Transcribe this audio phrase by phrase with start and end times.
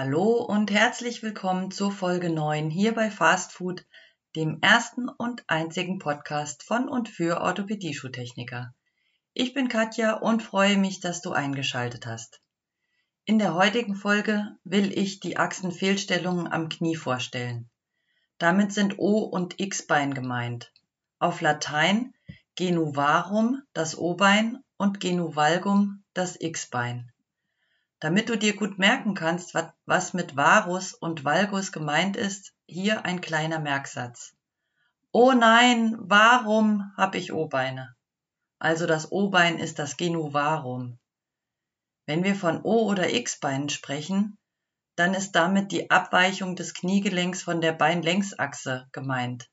[0.00, 3.84] Hallo und herzlich willkommen zur Folge 9 hier bei Fast Food,
[4.36, 8.72] dem ersten und einzigen Podcast von und für Orthopädie-Schuhtechniker.
[9.34, 12.40] Ich bin Katja und freue mich, dass du eingeschaltet hast.
[13.24, 17.68] In der heutigen Folge will ich die Achsenfehlstellungen am Knie vorstellen.
[18.38, 20.72] Damit sind O- und X-Bein gemeint.
[21.18, 22.14] Auf Latein
[22.54, 27.10] Genuvarum das O-Bein und Genuvalgum das X-Bein.
[28.00, 33.20] Damit du dir gut merken kannst, was mit Varus und Valgus gemeint ist, hier ein
[33.20, 34.36] kleiner Merksatz.
[35.10, 37.96] Oh nein, warum habe ich O-Beine?
[38.60, 40.98] Also das O-Bein ist das Genuvarum.
[42.06, 44.38] Wenn wir von O- oder X-Beinen sprechen,
[44.94, 49.50] dann ist damit die Abweichung des Kniegelenks von der Beinlängsachse gemeint.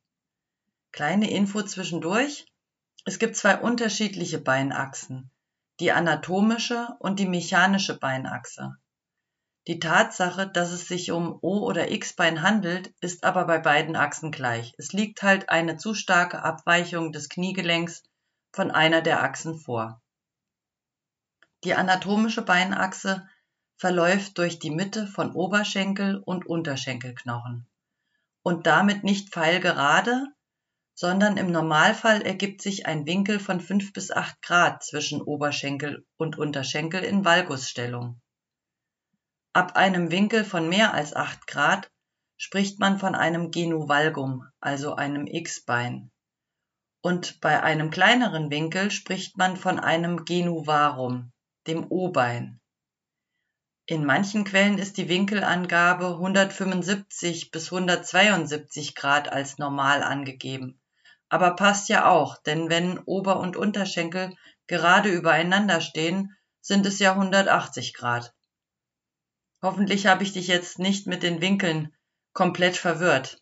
[0.92, 2.46] Kleine Info zwischendurch.
[3.06, 5.32] Es gibt zwei unterschiedliche Beinachsen
[5.80, 8.76] die anatomische und die mechanische Beinachse.
[9.68, 14.32] Die Tatsache, dass es sich um O- oder X-Bein handelt, ist aber bei beiden Achsen
[14.32, 14.76] gleich.
[14.78, 18.04] Es liegt halt eine zu starke Abweichung des Kniegelenks
[18.52, 20.02] von einer der Achsen vor.
[21.64, 23.28] Die anatomische Beinachse
[23.76, 27.68] verläuft durch die Mitte von Oberschenkel und Unterschenkelknochen
[28.44, 30.28] und damit nicht pfeilgerade,
[30.96, 36.38] sondern im Normalfall ergibt sich ein Winkel von 5 bis 8 Grad zwischen Oberschenkel und
[36.38, 38.22] Unterschenkel in Valgusstellung.
[39.52, 41.92] Ab einem Winkel von mehr als 8 Grad
[42.38, 46.12] spricht man von einem Genuvalgum, also einem X-Bein.
[47.02, 51.34] Und bei einem kleineren Winkel spricht man von einem Genuvarum,
[51.68, 52.62] dem O-Bein.
[53.86, 60.80] In manchen Quellen ist die Winkelangabe 175 bis 172 Grad als normal angegeben
[61.30, 64.36] aber passt ja auch, denn wenn Ober- und Unterschenkel
[64.68, 68.34] gerade übereinander stehen, sind es ja 180 Grad.
[69.62, 71.94] Hoffentlich habe ich dich jetzt nicht mit den Winkeln
[72.34, 73.42] komplett verwirrt.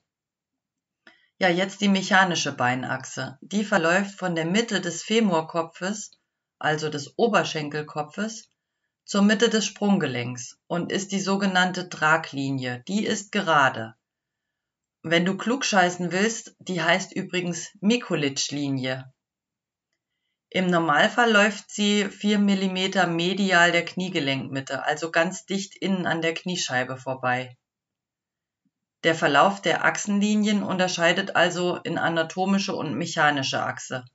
[1.39, 3.37] Ja, jetzt die mechanische Beinachse.
[3.41, 6.11] Die verläuft von der Mitte des Femurkopfes,
[6.59, 8.49] also des Oberschenkelkopfes,
[9.05, 12.83] zur Mitte des Sprunggelenks und ist die sogenannte Traglinie.
[12.87, 13.95] Die ist gerade.
[15.05, 19.13] Wenn du klugscheißen willst, die heißt übrigens Mikulicz-Linie.
[20.49, 26.33] Im Normalfall läuft sie 4 mm medial der Kniegelenkmitte, also ganz dicht innen an der
[26.33, 27.57] Kniescheibe vorbei.
[29.03, 34.05] Der Verlauf der Achsenlinien unterscheidet also in anatomische und mechanische Achse.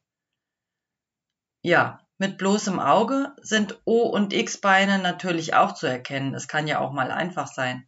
[1.60, 6.34] Ja, mit bloßem Auge sind O- und X-Beine natürlich auch zu erkennen.
[6.34, 7.86] Es kann ja auch mal einfach sein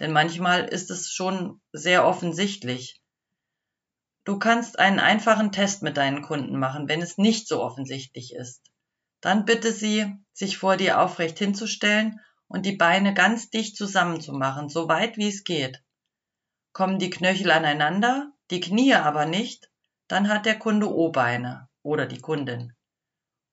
[0.00, 3.00] denn manchmal ist es schon sehr offensichtlich.
[4.24, 8.62] Du kannst einen einfachen Test mit deinen Kunden machen, wenn es nicht so offensichtlich ist.
[9.20, 14.88] Dann bitte sie, sich vor dir aufrecht hinzustellen und die Beine ganz dicht zusammenzumachen, so
[14.88, 15.82] weit wie es geht.
[16.72, 19.70] Kommen die Knöchel aneinander, die Knie aber nicht,
[20.08, 22.74] dann hat der Kunde O-Beine oder die Kundin.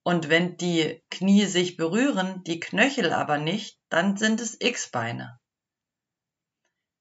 [0.03, 5.38] Und wenn die Knie sich berühren, die Knöchel aber nicht, dann sind es X-Beine.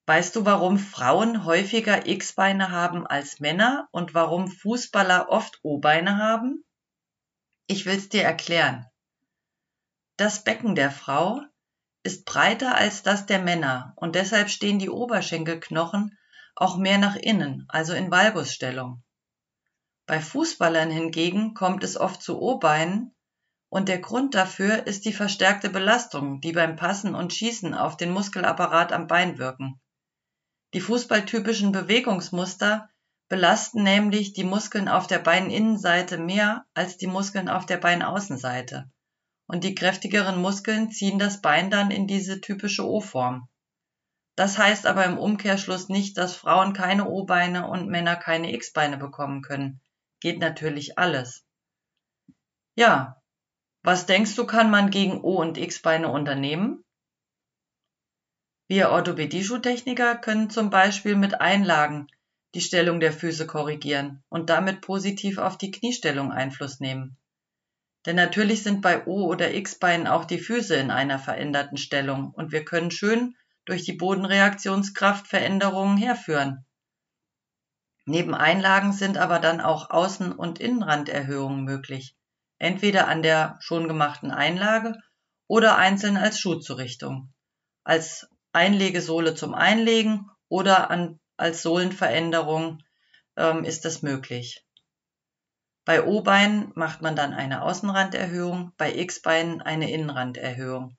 [0.09, 6.65] Weißt du, warum Frauen häufiger X-Beine haben als Männer und warum Fußballer oft O-Beine haben?
[7.67, 8.87] Ich will's dir erklären.
[10.17, 11.43] Das Becken der Frau
[12.05, 16.17] ist breiter als das der Männer und deshalb stehen die Oberschenkelknochen
[16.57, 19.05] auch mehr nach innen, also in Valgusstellung.
[20.07, 23.15] Bei Fußballern hingegen kommt es oft zu O-Beinen
[23.69, 28.11] und der Grund dafür ist die verstärkte Belastung, die beim Passen und Schießen auf den
[28.11, 29.79] Muskelapparat am Bein wirken.
[30.75, 32.91] Die fußballtypischen Bewegungsmuster
[33.29, 38.91] belasten nämlich die Muskeln auf der Beininnenseite mehr als die Muskeln auf der Beinaußenseite.
[39.47, 43.49] Und die kräftigeren Muskeln ziehen das Bein dann in diese typische O-Form.
[44.37, 49.43] Das heißt aber im Umkehrschluss nicht, dass Frauen keine O-Beine und Männer keine X-Beine bekommen
[49.43, 49.81] können.
[50.21, 51.45] Geht natürlich alles.
[52.77, 53.21] Ja,
[53.83, 56.85] was denkst du, kann man gegen O- und X-Beine unternehmen?
[58.71, 62.07] Wir Orthopädie-Schuhtechniker können zum Beispiel mit Einlagen
[62.55, 67.17] die Stellung der Füße korrigieren und damit positiv auf die Kniestellung Einfluss nehmen.
[68.05, 72.53] Denn natürlich sind bei O- oder X-Beinen auch die Füße in einer veränderten Stellung und
[72.53, 73.35] wir können schön
[73.65, 76.67] durch die Bodenreaktionskraft Veränderungen herführen.
[78.05, 82.17] Neben Einlagen sind aber dann auch Außen- und Innenranderhöhungen möglich,
[82.59, 84.99] entweder an der schon gemachten Einlage
[85.47, 87.33] oder einzeln als Schuhzurichtung.
[87.83, 92.83] Als Einlegesohle zum Einlegen oder an, als Sohlenveränderung
[93.37, 94.65] ähm, ist das möglich.
[95.85, 100.97] Bei O-Beinen macht man dann eine Außenranderhöhung, bei X-Beinen eine Innenranderhöhung.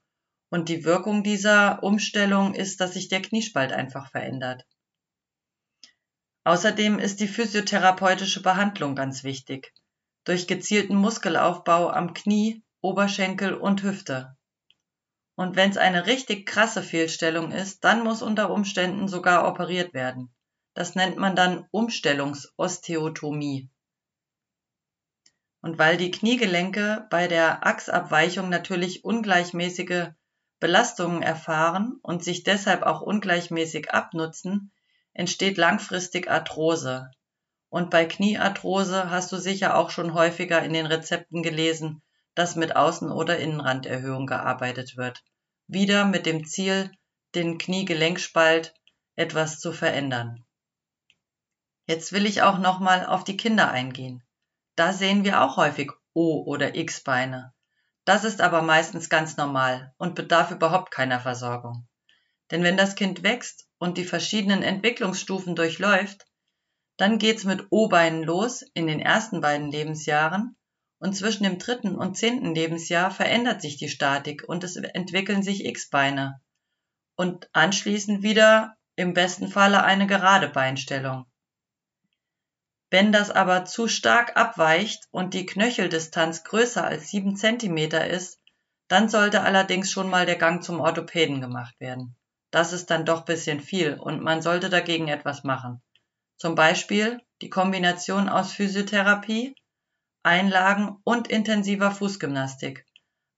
[0.50, 4.66] Und die Wirkung dieser Umstellung ist, dass sich der Kniespalt einfach verändert.
[6.44, 9.72] Außerdem ist die physiotherapeutische Behandlung ganz wichtig.
[10.24, 14.36] Durch gezielten Muskelaufbau am Knie, Oberschenkel und Hüfte.
[15.40, 20.36] Und wenn es eine richtig krasse Fehlstellung ist, dann muss unter Umständen sogar operiert werden.
[20.74, 23.70] Das nennt man dann Umstellungsosteotomie.
[25.62, 30.08] Und weil die Kniegelenke bei der Achsabweichung natürlich ungleichmäßige
[30.60, 34.74] Belastungen erfahren und sich deshalb auch ungleichmäßig abnutzen,
[35.14, 37.12] entsteht langfristig Arthrose.
[37.70, 42.02] Und bei Kniearthrose hast du sicher auch schon häufiger in den Rezepten gelesen,
[42.40, 45.26] dass mit Außen- oder Innenranderhöhung gearbeitet wird.
[45.68, 46.90] Wieder mit dem Ziel,
[47.36, 48.74] den Kniegelenkspalt
[49.18, 50.46] etwas zu verändern.
[51.86, 54.24] Jetzt will ich auch nochmal auf die Kinder eingehen.
[54.78, 57.54] Da sehen wir auch häufig O- oder X-Beine.
[58.06, 61.90] Das ist aber meistens ganz normal und bedarf überhaupt keiner Versorgung.
[62.52, 66.26] Denn wenn das Kind wächst und die verschiedenen Entwicklungsstufen durchläuft,
[66.96, 70.56] dann geht's mit O-Beinen los in den ersten beiden Lebensjahren
[71.00, 75.66] und zwischen dem dritten und zehnten Lebensjahr verändert sich die Statik und es entwickeln sich
[75.66, 76.42] X-Beine
[77.16, 81.26] und anschließend wieder im besten Falle eine gerade Beinstellung.
[82.90, 88.40] Wenn das aber zu stark abweicht und die Knöcheldistanz größer als sieben Zentimeter ist,
[88.88, 92.16] dann sollte allerdings schon mal der Gang zum Orthopäden gemacht werden
[92.52, 95.82] das ist dann doch bisschen viel und man sollte dagegen etwas machen.
[96.38, 99.56] Zum Beispiel die Kombination aus Physiotherapie,
[100.24, 102.86] Einlagen und intensiver Fußgymnastik.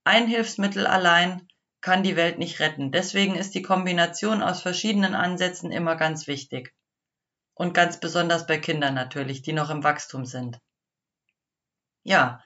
[0.03, 1.47] Ein Hilfsmittel allein
[1.81, 2.91] kann die Welt nicht retten.
[2.91, 6.73] Deswegen ist die Kombination aus verschiedenen Ansätzen immer ganz wichtig.
[7.53, 10.59] Und ganz besonders bei Kindern natürlich, die noch im Wachstum sind.
[12.03, 12.43] Ja,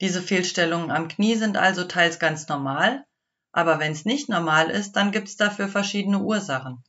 [0.00, 3.04] diese Fehlstellungen am Knie sind also teils ganz normal,
[3.52, 6.84] aber wenn es nicht normal ist, dann gibt es dafür verschiedene Ursachen.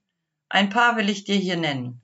[0.49, 2.03] Ein paar will ich dir hier nennen.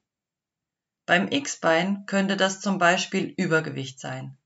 [1.05, 4.37] Beim X-Bein könnte das zum Beispiel Übergewicht sein.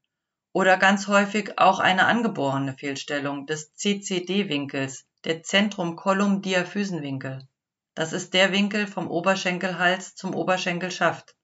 [0.51, 7.48] Oder ganz häufig auch eine angeborene Fehlstellung des CCD-Winkels, der Zentrum-Kolumn-Diaphysenwinkel.
[7.94, 11.36] Das ist der Winkel vom Oberschenkelhals zum Oberschenkelschaft.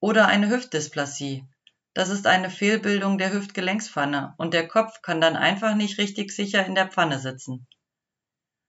[0.00, 1.44] Oder eine Hüftdysplasie,
[1.94, 6.64] das ist eine Fehlbildung der Hüftgelenkspfanne und der Kopf kann dann einfach nicht richtig sicher
[6.64, 7.66] in der Pfanne sitzen.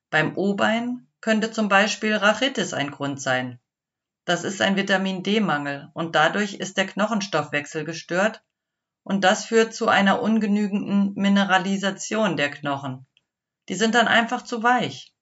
[0.09, 3.59] Beim O-Bein könnte zum Beispiel Rachitis ein Grund sein.
[4.25, 8.41] Das ist ein Vitamin D-Mangel und dadurch ist der Knochenstoffwechsel gestört
[9.09, 13.07] und das führt zu einer ungenügenden Mineralisation der Knochen.
[13.67, 15.15] Die sind dann einfach zu weich.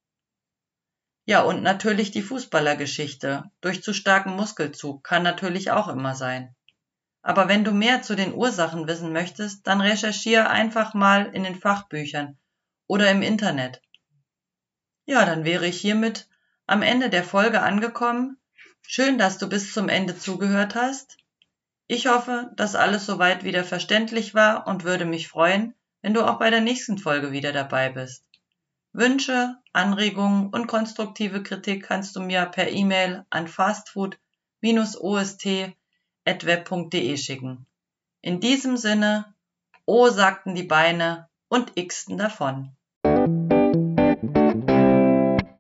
[1.23, 6.53] Ja, und natürlich die Fußballergeschichte durch zu starken Muskelzug kann natürlich auch immer sein.
[7.21, 11.55] Aber wenn du mehr zu den Ursachen wissen möchtest, dann recherchiere einfach mal in den
[11.55, 12.37] Fachbüchern
[12.87, 13.81] oder im Internet.
[15.05, 16.27] Ja, dann wäre ich hiermit
[16.65, 18.37] am Ende der Folge angekommen.
[18.81, 21.17] Schön, dass du bis zum Ende zugehört hast.
[21.89, 26.37] Ich hoffe, dass alles soweit wieder verständlich war und würde mich freuen, wenn du auch
[26.37, 28.23] bei der nächsten Folge wieder dabei bist.
[28.93, 35.45] Wünsche, Anregungen und konstruktive Kritik kannst du mir per E-Mail an fastfood-ost
[36.25, 37.65] web.de schicken.
[38.21, 39.33] In diesem Sinne,
[39.85, 42.76] O sagten die Beine und xten davon.